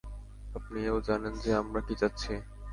আপনি 0.55 0.79
এও 0.85 0.97
জানেন 1.01 1.33
যে, 1.43 1.51
আমরা 1.55 1.79
কি 1.87 1.93
চাচ্ছি। 1.95 2.33